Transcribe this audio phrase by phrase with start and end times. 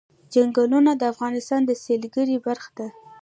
[0.31, 2.87] چنګلونه د افغانستان د سیلګرۍ برخه ده.